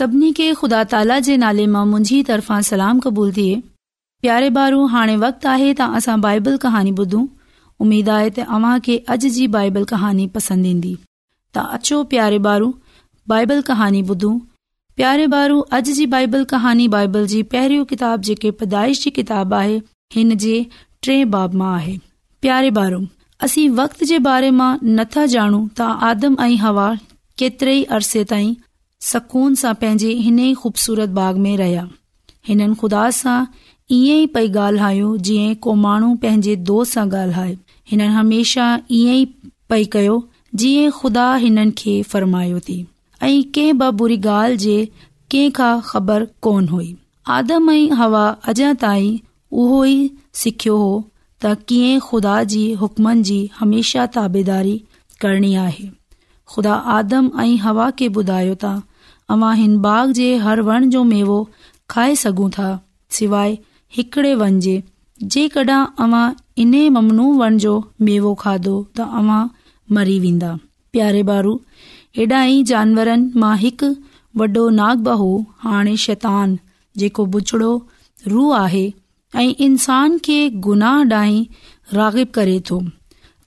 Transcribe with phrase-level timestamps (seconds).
[0.00, 3.46] सभिनी खे खुदा ताला जे नाले मां मुंहिजी तरफ़ां सलाम क़बूल थे
[4.26, 7.24] प्यारे बारू हाणे वक्त आहे त असां बाइबल कहानी ॿुधूं
[7.86, 10.92] उमीद आहे त अव्हां खे अॼ जी बाइबल कहानी पसंद ईंदी
[11.58, 12.68] त अचो प्यारे ॿारु
[13.34, 14.30] बाइबल कहानी ॿुधू
[15.02, 19.76] प्यारे बारू अॼु जी बाइबल कहानी बाइबल जी पहरी किताब जेकी पैदाइश जी किताब आहे
[20.16, 20.56] हिन जे
[21.10, 21.94] टे बाब मां आहे
[22.48, 23.02] प्यारे ॿारु
[23.48, 26.88] असीं वक्त जे बारे मां नथा जानू ता आदम ऐं हवा
[27.44, 28.52] केतिरे ई अरसे ताईं
[29.02, 31.86] सकून सां पंहिंजे हिन ई खूबसूरत बाग़ में रहिया
[32.48, 33.36] हिननि खुदा सां
[33.98, 37.54] ईअ ई पई गायो जिअं को माण्हू पंहिंजे दोस्त सां ॻाल्हाए
[37.92, 38.66] हिन हमेशा
[38.98, 39.24] ईअं ई
[39.72, 40.16] पई कयो
[40.64, 42.76] जीअं खुदा हिननि खे फरमायो थी
[43.22, 43.64] ऐ ऐ के
[44.02, 44.76] बुरी गाल्हि जे
[45.32, 46.90] कंहिं खां ख़बर कोन हुई
[47.38, 49.18] आदम ऐं हवा अॼा ताईं
[49.64, 49.96] उहो ई
[50.42, 50.92] सिखियो हो
[51.44, 54.78] त कीअं खुदा जी हुकमनि जी हमेशा ताबेदारी
[55.26, 55.88] करणी आहे
[56.54, 58.76] खुदा आदम ऐं हवा खे ॿुधायो ता
[59.34, 61.34] अवां हिन बाग जे हर वण जो मेवो
[61.94, 62.68] खाए सघूं था
[63.18, 63.58] सवाइ
[63.96, 64.72] हिकड़े वन जे
[65.34, 66.22] जेकॾहिं अव्हां
[66.64, 67.74] इन ममनू वण जो
[68.08, 69.40] मेवो खाधो त अव्हां
[69.98, 70.50] मरी वेंदा
[70.96, 71.52] प्यारे बारू
[72.18, 73.90] हेॾा ई जानवरनि मां हिकु
[74.42, 75.28] वॾो नाग बाहू
[75.66, 76.56] हाणे शैतान
[77.02, 77.70] जेको बुछड़ो
[78.32, 78.84] रूह आहे
[79.42, 80.38] ऐं इंसान खे
[80.68, 81.44] गुनाह ॾांहीं
[82.00, 82.80] रागिब करे थो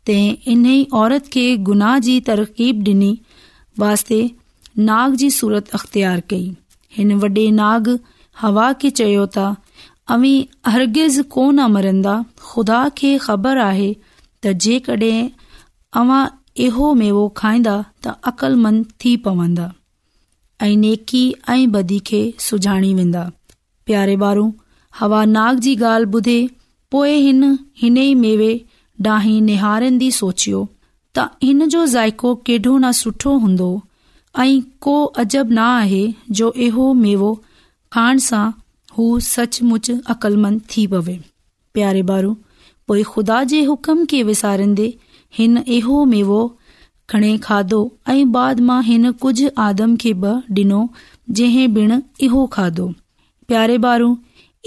[0.09, 3.11] तंहिं इन ई औरत खे गुनाह जी तरकीब ॾिनी
[3.85, 4.21] वास्ते
[4.77, 6.45] नाग जी सूरत अख्तियार कई
[6.97, 7.89] हिन वॾे नाग
[8.41, 10.31] हवा खे चयो त अवी
[10.71, 12.13] अर्गिज़ कोन मरंदा
[12.47, 15.29] खुदा खे ख़बर आहे त जेकड॒हिं
[16.01, 16.23] अवां
[16.65, 17.75] अहिड़ो मेवो खाईंदा
[18.05, 19.67] त अक़लमंद थी पवंदा
[20.67, 23.23] ऐं नेकी ऐं बदी खे सुञाणी वेंदा
[23.89, 24.47] प्यारे बारू
[24.99, 26.37] हवा नाग जी ॻाल्हि ॿुधे
[26.91, 27.41] पोएं हिन
[27.83, 28.51] हिन ई मेवे
[29.05, 30.65] ॾाहीं निहारंदी सोचियो
[31.17, 33.69] त हिन जो ज़ाइको केॾो न सुठो हूंदो
[34.39, 36.05] ऐं को अजब न आहे
[36.39, 37.33] जो इहो मेवो
[37.93, 38.45] खाइण सां
[38.97, 41.15] हू सचमुच अक़लमंद थी पवे
[41.77, 42.33] प्यारे ॿारु
[42.87, 44.87] पोइ ख़ुदा जे हुकम खे विसारींदे
[45.37, 46.39] हिन इहो मेवो
[47.09, 47.79] खणे खाधो
[48.13, 50.81] ऐं बाद मां हिन कुझु आदम खे बि डि॒नो
[51.39, 51.99] जंहिं बिण
[52.29, 52.89] इहो खाधो
[53.53, 54.15] प्यारे ॿारु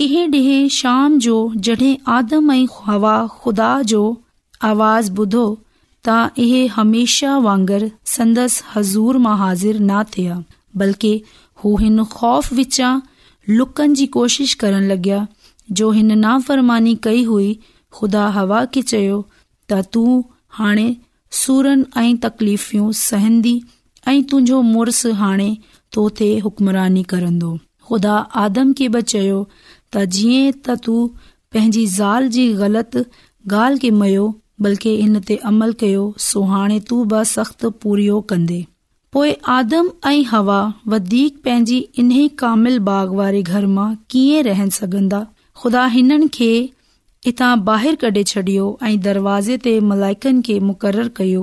[0.06, 4.02] इहे ॾींहं शाम जो जड॒हिं आदम ऐं हवा ख़ुदा जो
[4.72, 5.46] आवाज़ ॿुधो
[6.08, 6.12] त
[6.44, 7.86] इहे हमेशा वांगुरु
[8.16, 10.34] संदसि हज़ूर मां हाज़िर न थिया
[10.82, 11.10] बल्कि
[11.62, 12.90] हू हिन ख़ौफ़ विचा
[13.60, 15.16] लुकनि जी कोशिश करण लॻया
[15.80, 17.48] जो हिन नाफ़रमानी कई हुई
[17.98, 19.18] खुदा हवा खे चयो
[19.72, 20.14] त तूं
[20.60, 20.86] हाणे
[21.40, 23.56] सुरनि ऐं तकलीफ़ूं सहंदी
[24.08, 25.50] ऐं तुंहिंजो मुड़स हाणे
[25.94, 27.52] तो थे हुकमरानी कंदो
[27.90, 30.98] ख़ुदा आदम खे बि चयो त जीअं त तू
[31.56, 33.06] पंहिंजी ज़ाल जी ग़लति
[33.56, 34.28] गाल्हि खे मयो
[34.62, 38.58] बल्कि इन ते अमल कयो सो हाणे तू बि सख़्त पूरियो कंदे
[39.12, 40.60] पोइ आदम ऐं हवा
[40.94, 45.20] वधीक पंहिंजी इन्ही कामिल बाग़ वारे घर मां कीअं रहन सघंदा
[45.62, 46.48] खुदा हिननि खे
[47.28, 51.42] हितां ॿाहिरि कढे छॾियो ऐं दरवाज़े ते मलाइकनि खे मुक़ररु कयो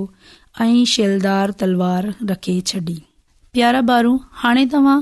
[0.66, 2.98] ऐं शैलदार तलवार रखे छॾी
[3.58, 4.98] प्यारा बारू हाणे तव्हां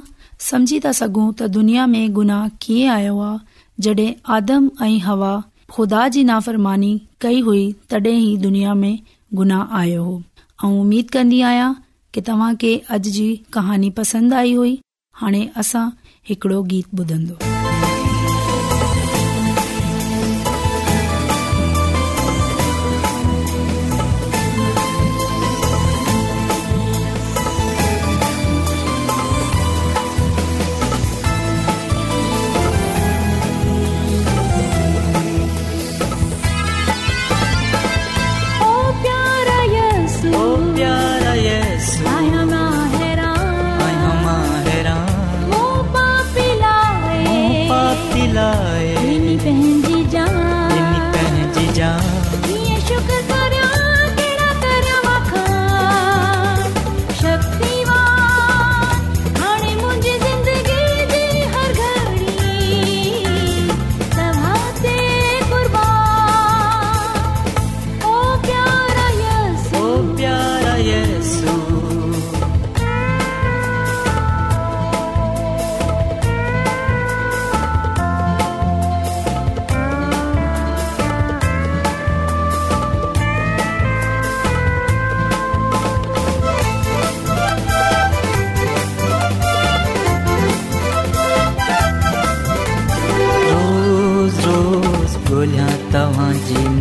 [0.49, 4.07] समझी था सघो त दुनिया में गुनाह कीअं आयो आहे जडे॒
[4.41, 5.33] आदम ऐं हवा
[5.73, 7.63] खु़दा जी नाफ़रमानी कई हुई
[8.07, 8.99] ई दुनिया में
[9.41, 10.21] गुनाह आयो हो
[10.65, 11.71] ऐं उमीद कंदी आहियां
[12.17, 14.77] की तव्हांखे अॼु जी कहानी पसंदि आई हुई
[15.23, 15.87] हाणे असां
[16.31, 17.60] हिकड़ो गीत ॿुधंदो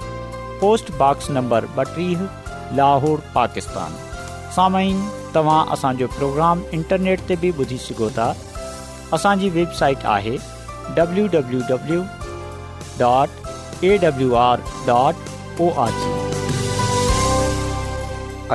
[0.61, 2.19] पोस्टबॉक्स नंबर ॿटीह
[2.79, 3.93] लाहौर पाकिस्तान
[4.55, 8.27] साम्हूं तव्हां असांजो प्रोग्राम इंटरनेट ते बि ॿुधी सघो था
[9.19, 10.35] असांजी वेबसाइट आहे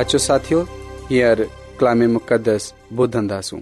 [0.03, 0.61] अचो साथियो
[1.11, 1.43] हींअर
[2.97, 3.59] ॿुधंदासूं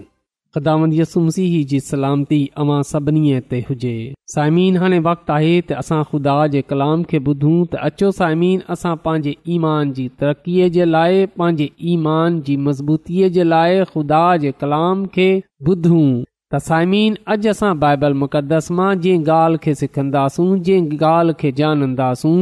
[0.55, 3.93] ख़ुदामत यस मुसीह जी सलामती अमां सभिनी ते हुजे
[4.33, 8.93] सायमिन हाणे वक़्तु आहे त असां खुदा जे कलाम खे ॿुधूं त अचो सायमन असां
[9.07, 15.03] पंहिंजे ईमान जी तरक़ीअ जे लाइ पंहिंजे ईमान जी मज़बूतीअ जे लाइ खुदा जे कलाम
[15.19, 15.27] खे
[15.71, 16.07] ॿुधूं
[16.55, 22.35] त साइमीन अॼु असां बाइबल मुक़दस मां जंहिं ॻाल्हि खे सिखंदासूं जंहिं ॻाल्हि खे ॼाणंदासूं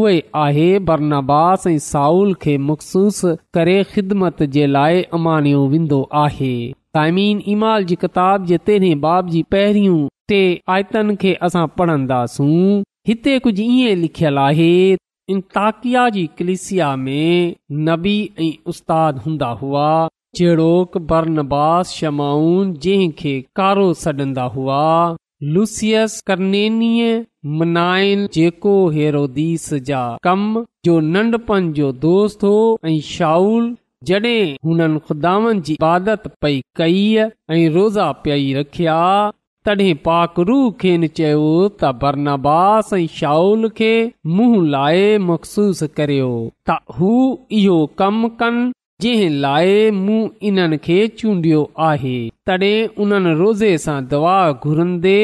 [0.00, 3.22] उहे आहे ऐं साउल खे मखसूस
[3.58, 6.54] करे ख़िदमत जे लाइ अमानयो वेंदो आहे
[6.94, 10.08] तइमीन इमाल जी किताब जे तेरहें बाब जी पहिरियूं
[11.48, 12.54] असां पढ़ंदासूं
[13.08, 14.38] हिते कुझु ईअं लिखियल
[16.04, 16.92] आहे
[17.88, 19.86] नबी ऐं उस्ताद हूंदा हुआ
[20.36, 24.80] जेड़ोक बरनास शमाउन जंहिं कारो सॾंदा हुआ
[25.56, 27.10] लुसियस करनेनीअ
[27.60, 30.42] मनाइन जेको हेरोदीस जा कम
[30.86, 32.56] जो नंढपण जो दोस्त हो
[32.86, 33.74] ऐं शाउल
[34.08, 38.94] जॾहिं हुननि खुदानि जी इबादत पई कई ऐं रोज़ा पई रखिया
[39.68, 43.92] तॾहिं पाकरू खेन चयो त बरनबास ऐं के खे
[44.38, 46.32] मुंहुं लाइ मखसूस करियो
[46.70, 47.12] त हू
[47.60, 48.66] इहो कमु कनि
[49.02, 50.16] जंहिं लाइ मूं
[50.48, 52.16] इन्हनि खे चूंडियो आहे
[52.46, 55.14] तॾहिं उन्हनि रोज़े सां दवा घुरंदे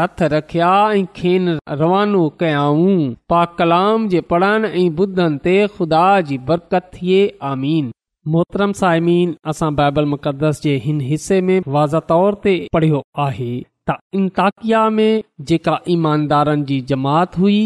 [0.00, 1.48] हथ रखिया ऐं खेन
[1.82, 2.92] रवानो कयाऊं
[3.34, 7.22] पा कलाम जे पढ़नि ऐं ॿुधनि ते खुदा जी बरकत थिए
[7.54, 7.90] आमीन
[8.34, 13.50] मोहतरम साइमीन असां बाइबल मुक़दस जे हिन हिसे में वाज़ तौर ते पढ़ियो आहे
[13.88, 15.10] त इंताकिया में
[15.52, 17.58] जेका ईमानदारनि जी जमात हुई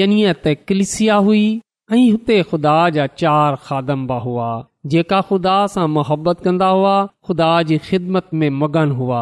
[0.00, 1.44] यनि त कलिसिया हुई
[1.94, 4.46] ऐं हुते ख़ुदा जा खादम खादम्बा हुआ
[4.94, 6.94] जेका ख़ुदा सां मुहबत कंदा हुआ
[7.28, 9.20] ख़ुदा जी ख़िदमत में मगन हुआ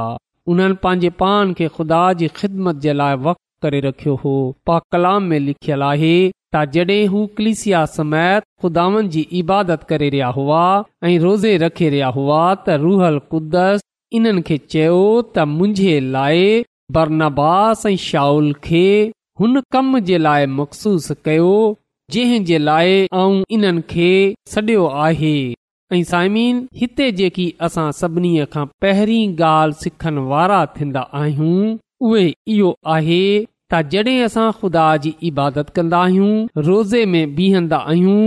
[0.55, 4.33] उन्हनि पंहिंजे पान खे ख़ुदा जी ख़िदमत जे लाइ वक़्तु करे रखियो हो
[4.71, 10.33] पा कलाम में लिखियलु आहे त जॾहिं हू कलिसिया समेत ख़ुदानि जी इबादत करे रहिया
[10.41, 10.63] हुआ
[11.11, 13.87] ऐं रोज़े रखे रहिया हुआ त रूहल कुदस
[14.21, 14.99] इन्हनि खे चयो
[15.35, 16.49] त मुंहिंजे लाइ
[16.99, 18.85] बरनबास ऐं शाहल खे
[19.43, 21.55] हुन कम जे लाइ मखसूस कयो
[22.13, 24.09] जंहिं जे लाइ ऐं इन्हनि खे
[24.55, 25.35] सॾियो आहे
[25.93, 31.77] ऐं साइमीन हिते जेकी असां सभिनी खां पहिरीं ॻाल्हि सिखण वारा थींदा आहियूं
[32.09, 32.25] उहे
[32.57, 33.21] इहो आहे
[33.73, 36.33] त जॾहिं असां खुदा जी इबादत कंदा आहियूं
[36.67, 38.27] रोज़े में बीहंदा आहियूं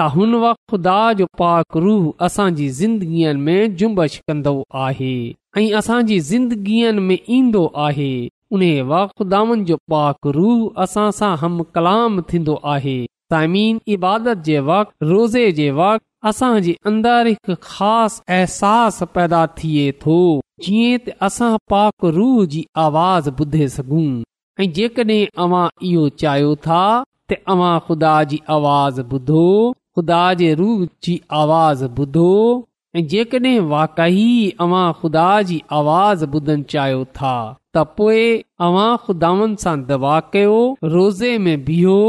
[0.00, 0.32] त हुन
[0.70, 4.56] ख़ुदा जो पाक रूह असांजी ज़िंदगीअ में जुंबश कंदो
[4.86, 5.14] आहे
[5.58, 8.10] ऐं असांजी ज़िंदगीअ में ईंदो आहे
[8.58, 12.98] उन जो पाक रूह असां सां हम कलाम थींदो आहे
[13.32, 19.86] साईमीन इबादत जे वक़्तु रोज़े जे वक़्तु असां जे अंदरि हिकु ख़ासि अहसास पैदा थिए
[20.04, 20.20] थो
[20.68, 24.06] जीअं त असां पाक रूह जी आवाज़ ॿुधे सघूं
[24.62, 26.80] ऐं जेकॾहिं अवां इहो चाहियो था
[27.32, 32.26] त अवां खुदा जी आवाज़ ॿुधो ख़ुदा जे रूह जी आवाज़ ॿुधो
[32.98, 34.26] ऐं जेकॾहिं वाकही
[34.68, 37.36] अवां ख़ुदा जी आवाज़ ॿुधण चाहियो था
[37.74, 38.24] त पोए
[38.70, 40.58] अवां खुदावनि सां दवा कयो
[40.96, 42.00] रोज़े में बीहो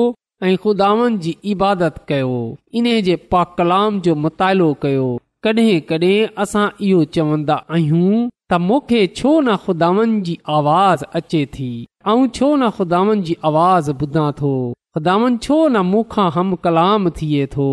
[0.44, 2.36] ऐं खुदावनि जी इबादत कयो
[2.80, 5.08] इन जे पा कलाम जो मुतालो कयो
[5.44, 8.14] कॾहिं कॾहिं असां इहो चवंदा आहियूं
[8.52, 11.70] त मूंखे छो न ख़ुदावनि जी आवाज़ अचे थी
[12.08, 14.52] ऐं छो न ख़ुदावनि जी आवाज़ ॿुधां थो
[14.98, 17.68] खुदावन छो न मूंखां हम कलाम थिए थो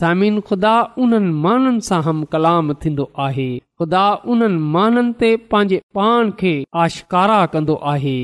[0.00, 0.72] सामिन ख़ुदा
[1.04, 4.04] उन्हनि माननि सां हम कलाम थींदो आहे ख़ुदा
[4.34, 6.54] उन्हनि माननि ते पंहिंजे पाण खे
[6.84, 8.18] आशकारा कंदो आहे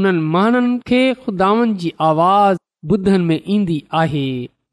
[0.00, 4.26] उन्हनि माननि खे खुदावनि जी आवाज़ ॿुधनि में ईंदी आहे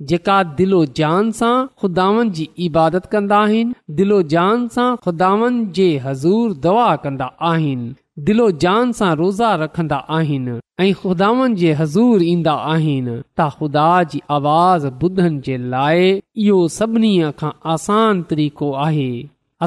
[0.09, 6.53] जेका दिलो जान सां खुदावन जी इबादत कंदा आहिनि दिलो जान सां खुदावन जे हज़ूर
[6.65, 7.93] दवा कंदा आहिनि
[8.27, 14.21] दिलो जान सां रोज़ा रखंदा आहिनि ऐं ख़ुदावनि जे हज़ूर ईंदा आहिनि त ख़ुदा जी
[14.37, 16.13] आवाज़ ॿुधनि जे लाइ
[16.45, 19.09] इहो सभिनी खां आसान तरीक़ो आहे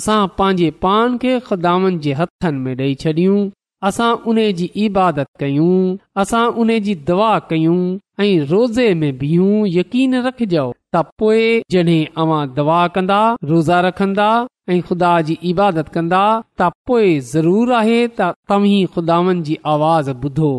[0.01, 3.38] असां पंहिंजे पान खे ख़ुदावनि जे हथनि में ॾेई छॾियूं
[3.87, 5.79] असां उन जी इबादत कयूं
[6.23, 7.77] असां उन जी दवा कयूं
[8.25, 10.64] ऐं रोज़े में बीहूं यकीन रखजो
[10.95, 13.19] त पोए जॾहिं अवां दवा कंदा
[13.51, 14.27] रोज़ा रखंदा
[14.71, 16.25] ऐ खुदा जी इबादत कंदा
[16.61, 20.53] त पोए ज़रूर आहे त तव्हीं खुदावनि जी आवाज़ ॿुधो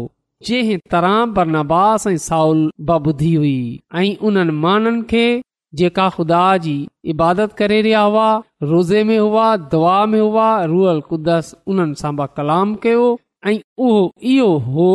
[0.50, 3.58] जंहिं तरह बरनबास ऐं साउल ब ॿुधी हुई
[4.04, 5.26] ऐं उननि माननि खे
[5.78, 6.74] जेका खुदा जी
[7.12, 8.28] इबादत करे रहिया हुआ
[8.64, 13.04] रोज़े में हुआ दुआ में हुआ रुअल कुदस उन सां कलाम कयो
[13.48, 14.00] ऐं उहो
[14.32, 14.88] इयो हो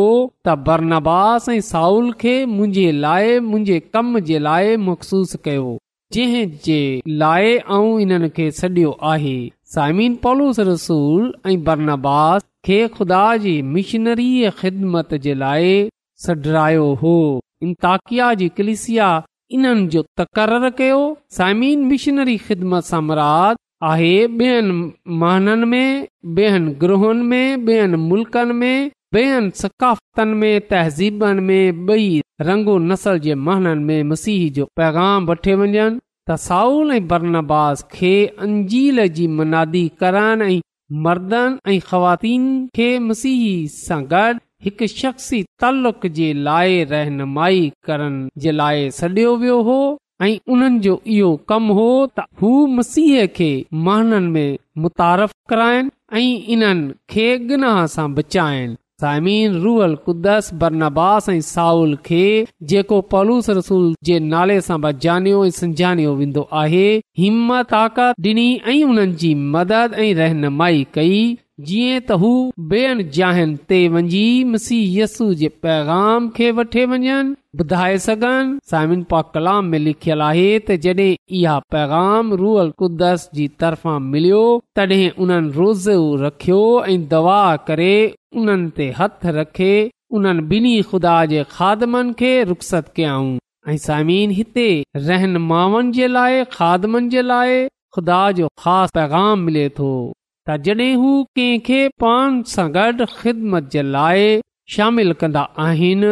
[0.47, 5.69] त बरनबास ऐं साउल खे मुंहिंजे लाइ मुंहिंजे कम जे लाइ मखसूस कयो
[6.13, 6.79] जंहिं जे
[7.23, 9.35] लाइ ऐं हिन खे सडि॒यो आहे
[9.75, 14.27] साइमीन पॉलोस रसूल ऐं बरनास खे खुदा जी मिशनरी
[14.59, 15.71] ख़िदमत जे लाइ
[16.27, 17.15] सडरायो हो
[18.57, 19.09] कलिसिया
[19.53, 20.99] इन्हनि जो तक़र कयो
[21.37, 23.57] साइमीन मिशनरी ख़िदमत सां मराद
[23.91, 24.73] आहे ॿियनि
[25.21, 32.07] महननि में ॿियनि ग्रोहन में ॿियनि मुल्कनि में ॿियनि सकाफ़तन में तहज़ीबन में बई
[32.47, 38.15] रंगो नसल जे महननि में मसीह जो पैगाम वठे वञनि साउल ऐं बरनास खे
[38.47, 40.59] अंजील जी मनादी करण ऐं
[41.05, 43.45] मर्दनि ऐं ख़्वातीन खे मसीह
[43.77, 44.33] सां गॾु
[45.01, 48.13] शख्सी तलक जे लाइ रहनुमाई करण
[48.43, 49.77] जे लाइ सडि॒यो वियो हो
[50.23, 51.87] ऐं उन्हनि जो इहो कम हो
[52.17, 53.49] त हू मसीह खे
[54.83, 62.21] मुतारफ़ कराइनि ऐं इन्हनि खे गनाह सां बचाइनि साइमी रूहल कुदस बरनबास ऐं साऊल खे
[62.73, 66.87] जेको पलूस रसूल जे नाले सां बनो ऐं संजानो वेंदो आहे
[67.23, 71.19] हिमत हाकत डि॒नी ऐ हुननि जी मदद ऐं रहनुमाई कई
[71.67, 72.29] जीअं त हू
[72.71, 73.51] बेन जाम
[76.37, 76.47] खे
[79.83, 84.41] लिखल आहे तॾहिं इहा पैगाम रूरल कुदस जी तरफ़ा मिलियो
[84.79, 85.85] तॾहिं उन्हनि रोज़
[86.25, 87.37] रखियो ऐं दवा
[87.71, 87.93] करे
[88.41, 89.71] उन्हनि ते हथ रखे
[90.19, 93.31] उन्हनि बिन्ही खुदा जे खादमनि खे रुख़ कयाऊं
[93.73, 94.67] ऐं सामिन हिते
[95.07, 97.65] रहन जे लाइ खादमनि जे लाइ
[97.95, 99.89] खुदा जो ख़ासि पैगाम मिले थो
[100.47, 104.25] त जॾहिं हू कंहिं खे पाण सां गॾु ख़िदमत जे लाइ
[104.73, 106.11] शामिल कन्दा आहिनि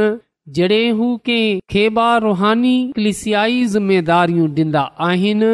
[0.58, 1.36] जॾहिं हू के
[1.74, 5.52] खेबारुहानीयाई ज़िमेदारियूं ॾींदा आहिनि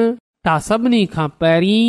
[0.48, 1.28] त सभिनी खां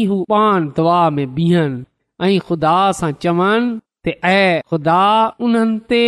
[0.09, 1.85] हू पान दुआ में बिहनि
[2.27, 2.75] ऐं खुदा
[3.05, 4.17] सां चवनि त
[4.71, 5.07] ख़ुदा
[5.47, 6.03] उन्हनि ते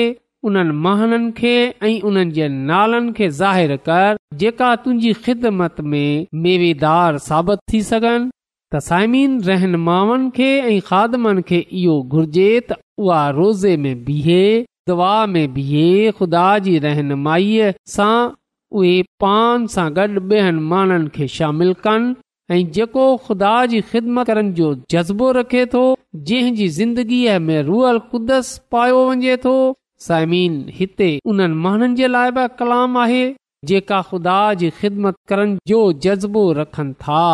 [0.50, 7.24] उन्हनि महननि खे ऐं उन्हनि जे नालनि खे ज़ाहिरु कर जेका तुंहिंजी ख़िदमत में मेवेदार
[7.30, 8.30] साबित थी सघनि
[8.72, 14.44] त साइमीन रहनुमाउनि खे ऐं खादमनि खे इहो घुर्जे त उहा रोज़े में बीहे
[14.90, 18.14] दुआ में बीहे खुदा जी रहनुमाईअ सां
[18.78, 22.86] उहे पान सां गॾु ॿियनि माण्हुनि खे शामिल कनि ऐं
[23.26, 25.84] खुदा जी ख़िदमत करण जो जज़्बो रखे थो
[26.32, 29.54] जंहिंजी ज़िंदगीअ में रुअल क़ुदस पायो वञे थो
[30.08, 33.24] साइमीन हिते उन्हनि माण्हुनि जे लाइ बि कलाम आहे
[33.72, 37.24] जेका खुदा जी ख़िदमत करण जो जज़्बो रखनि था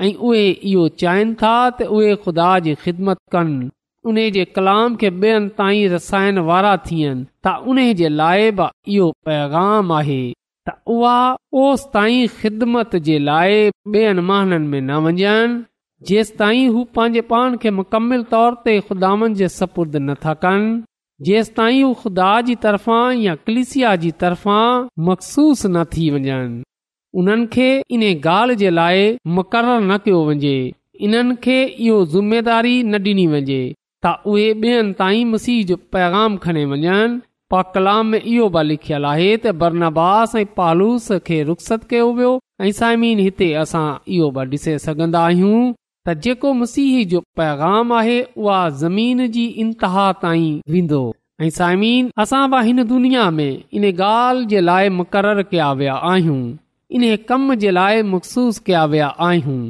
[0.00, 3.68] ऐं उहे इहो चाहिनि था त उहे खुदा जी ख़िदमत कनि
[4.10, 9.10] उन जे कलाम खे ॿियनि ताईं रसायण वारा थियनि त उन जे लाइ बि इहो
[9.26, 10.20] पैगाम आहे
[10.68, 11.16] त उहा
[11.62, 15.64] ओसि ताईं ख़िदमत जे लाइ ॿियनि महाननि में न मञनि
[16.08, 21.50] जेंसि ताईं हू पंहिंजे पाण खे मुकमिल तौर ते ख़ुदानि जे सपुर्द नथा कनि जेंस
[21.56, 24.64] ताईं हू ख़ुदा जी तरफ़ां या कलिसिया जी तरफ़ां
[25.08, 26.62] मखसूस न थी वञनि
[27.20, 29.04] उन्हनि खे इन ॻाल्हि जे लाइ
[29.36, 30.56] मुक़ररु न कयो वञे
[31.06, 33.60] इन्हनि खे इहो ज़ुमेदारी न डि॒नी वञे
[34.06, 36.98] त उहे ताईं मुसीह जो पैगाम खणे वञनि
[37.54, 42.32] पाकलाम इहो बि लिखयल आहे त बरनबास ऐं पालूस खे रुख़्सत कयो वियो
[42.66, 43.86] ऐं साइमीन हिते असां
[44.18, 50.06] इहो बि डि॒से सघन्दा आहियूं त जेको मुसीह जो पैगाम आहे उहा ज़मीन जी इंतिहा
[50.26, 51.02] ताईं वेंदो
[51.40, 55.98] ऐं साइमीन असां बि हिन दुनिया में इन ॻाल्हि जे लाइ मुक़ररु कया विया
[56.94, 59.60] इन्हे कम जे लाइ मखसूस कया विया आहियूं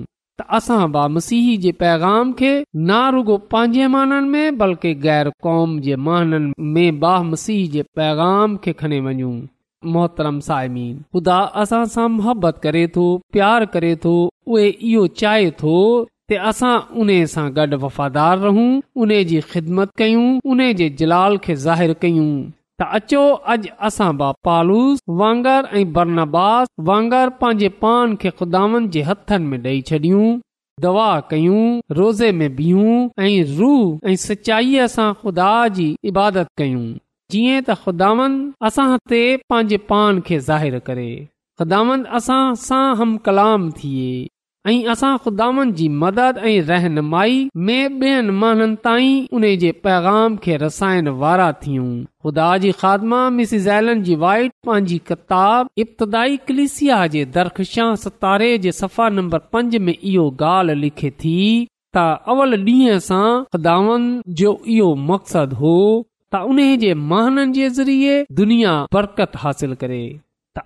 [0.41, 2.49] त असां बाम मसीह जे पैगाम खे
[2.89, 8.57] ना रुगो पंहिंजे माननि में बल्कि गैर क़ौम जे महाननि में बा मसीह जे पैगाम
[8.67, 9.31] खे खणे वञू
[9.95, 14.15] मोहतरम सायमी ख़ुदा असां सां मुहबत करे थो प्यार करे थो
[14.53, 15.75] उहे इहो चाहे थो
[16.51, 18.69] असां उन सां गॾु वफ़ादार रहूं
[19.05, 22.29] उन जी ख़िदमत कयूं उन जे जलाल खे ज़ाहिरु कयूं
[22.81, 23.21] त अचो
[23.53, 29.61] अॼु असां बा पालूस वांगर ऐं बरनबास वांगर पंहिंजे पान खे खुदावन जे हथनि में
[29.67, 30.27] ॾेई छॾियूं
[30.85, 31.63] दवा कयूं
[31.99, 36.85] रोज़े में बीहूं ऐं रूह ऐं सचाईअ सां ख़ुदा जी इबादत कयूं
[37.33, 38.37] जीअं त ख़ुदावन
[38.71, 41.09] असां ते पंहिंजे पान खे ज़ाहिरु करे
[41.61, 44.11] ख़ुदावन असां सां हम कलाम थिए
[44.71, 47.35] ऐं असां खुदावनि जी मदद ऐं रहनुमाई
[47.67, 54.99] में ॿियनि महननि ताईं उन जे पैगाम खे रसाइण वारा थियूं ख़ुदा जी वाइट पंहिंजी
[55.11, 61.37] किताब इब्तदाई कलिसिया जे दरख़शहां सतारे जे सफ़ा नंबर पंज में इहो ॻाल्हि लिखे थी
[61.97, 63.25] त अवल ॾींहं सां
[63.55, 65.75] खुदावन जो इहो मक़सदु हो
[66.35, 70.05] त उन जे महाननि जे ज़रिये दुनिया बरकत हासिल करे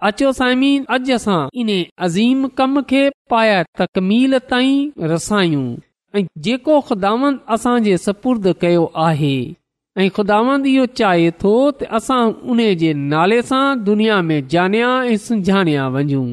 [0.08, 1.68] अचो साइमीन अॼु असां इन
[2.06, 5.66] अज़ीम कम खे पाया तकमील ताईं रसायूं
[6.18, 9.36] ऐं जेको ख़ुदांद असां सपुर्द कयो आहे
[10.02, 12.20] ऐं ख़ुदांद इहो चाहे थो त असां
[12.54, 16.28] उन जे नाले सां दुनिया में जानिया ऐं सुञाणिया वञूं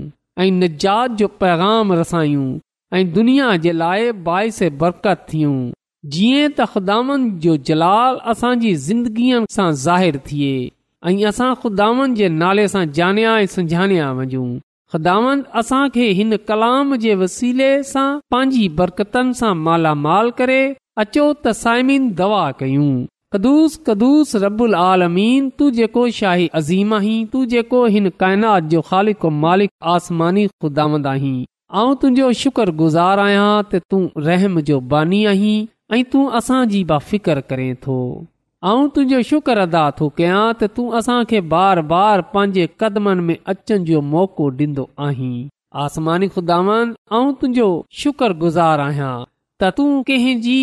[0.62, 5.58] निजात जो पैगाम रसायूं दुनिया जे लाइ बाहिस बरकत थियूं
[6.16, 10.54] जीअं त ख़ुदांद जो जलाल असांजी ज़िंदगीअ सां ज़ाहिरु थिए
[11.06, 14.46] ऐं असां ख़ुदावंद नाले सां जानिया ऐं सुञाणिया वञूं
[14.94, 20.62] ख़ुदावंद असांखे हिन कलाम जे वसीले सां पंहिंजी बरकतनि सां मालामाल करे
[21.04, 22.88] अचो त साइमिन दवा कयूं
[23.36, 29.26] ख़ुदिस रबु रबुल आलमीन तू जेको शाही अज़ीम आहीं तू जेको हिन काइनात जो ख़ालिक़
[29.46, 31.36] मालिक आसमानी ख़ुदावंद आहीं
[31.84, 35.56] ऐं तुंहिंजो शुक्रगुज़ार आहियां त तूं रहम जो बानी आहीं
[36.00, 38.00] ऐं तूं असांजी बाफ़िकर करें थो
[38.68, 43.38] ऐं तुंहिंजो शुक्र अदा थो कयां त तूं असां खे बार बार पंहिंजे कदमनि में
[43.52, 45.38] अचनि जो मौक़ो ॾींदो आहीं
[45.84, 47.68] आसमानी खुदावन ऐं तुंहिंजो
[48.42, 50.58] गुज़ार आहियां त तूं कंहिंजी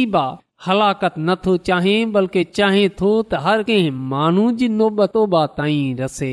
[0.66, 6.32] हलाकत नथो चाहें बल्कि चाहें थो त हर कंहिं माण्हू जी नोबतोबा ताईं रसे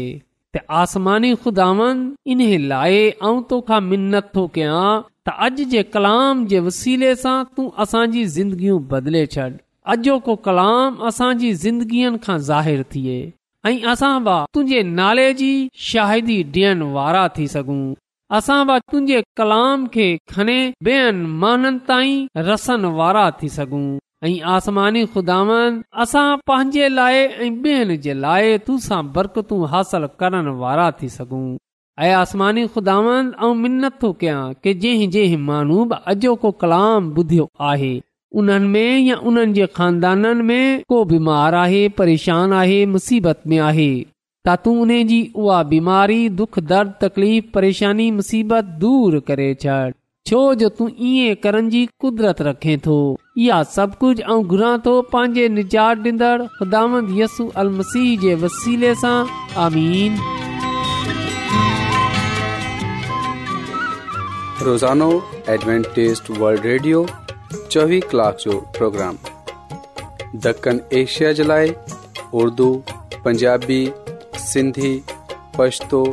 [0.54, 2.04] त आसमानी खुदावन
[2.36, 7.72] इन्हे लाइ ऐं तोखा मिनत थो कयां त अॼु जे कलाम जे वसीले सां तूं
[7.88, 9.52] असांजी ज़िंदगियूं बदिले छॾ
[9.90, 13.16] اجو को कलाम असांजी ज़िंदगीअ खां ज़ाहिरु थिए
[13.66, 15.48] ऐं असां बि तुंहिंजे नाले जी
[15.86, 17.80] शाहिदी ॾियण वारा थी सघूं
[18.38, 23.84] असां बि तुंहिंजे कलाम खे खणी ॿियनि माननि ताईं रसन वारा थी सघूं
[24.30, 28.58] ऐं आसमानी खुदावन असां पंहिंजे लाइ ऐं ॿियनि जे लाइ
[29.18, 31.46] बरकतू हासिल करण वारा थी सघूं
[32.08, 33.34] ऐं आसमानी खुदावंद
[33.66, 37.94] मिनत थो कयां की जंहिं जंहिं माण्हू बि अॼोको कलाम ॿुधियो आहे
[38.40, 43.90] उन्हनि में या उन्हनि जे खानदाननि में को बीमार आहे परेशान आहे मुसीबत में आहे
[44.48, 49.80] त तूं उन जी उहा बीमारी दुख दर्द तकलीफ़ परेशानी मुसीबत दूर करे छॾ
[50.28, 52.98] छो जो तूं ईअं करण जी कुदरत रखे थो
[53.46, 58.94] इहा सभु कुझु ऐं घुरां थो पंहिंजे निजात ॾींदड़ ख़ुदांद यसु अल मसीह जे वसीले
[59.02, 59.18] सां
[59.66, 60.16] आमीन
[64.70, 65.12] रोज़ानो
[67.54, 69.18] चोवीह कलाक जो प्रोग्राम
[70.44, 71.74] दखण एशिया जे लाइ
[72.42, 72.68] उर्दू
[73.26, 73.82] पंजाबी
[74.46, 74.92] सिंधी
[75.58, 76.04] पछतो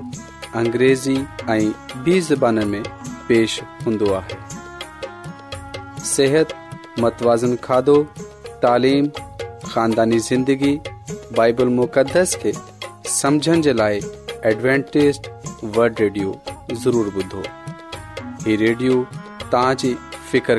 [0.56, 1.16] अंग्रेज़ी
[1.50, 2.82] ऐं ज़बान में
[3.28, 4.38] पेश हूंदो आहे
[6.12, 6.54] सिहत
[7.04, 7.96] मतवाज़न खाधो
[8.64, 9.08] तालीम
[9.66, 10.74] खानदानी ज़िंदगी
[11.36, 12.52] बाइबल मुक़दस खे
[13.20, 14.00] समुझण जे लाइ
[14.52, 15.20] एडवेंटेस
[15.76, 16.40] वड रेडियो
[16.82, 17.42] ज़रूरु ॿुधो
[18.44, 19.02] ही रेडियो
[19.52, 19.94] तव्हांजी
[20.30, 20.58] फिकिर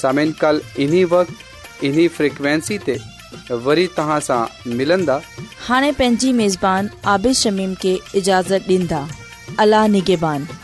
[0.00, 2.98] सामिन कल इन्ही वक्त इन्ही फ्रिक्वेंसी ते
[3.66, 4.42] वरी तहां सां
[4.76, 5.20] मिलंदा
[5.68, 9.06] हाणे पंहिंजी मेज़बान आबिद शमीम खे इजाज़त दींदा
[9.64, 10.59] अला निगेबान